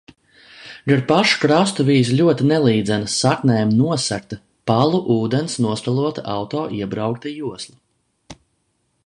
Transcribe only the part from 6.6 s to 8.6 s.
iebraukta josla.